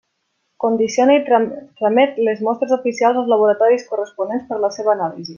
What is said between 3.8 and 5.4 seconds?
corresponents per a la seva anàlisi.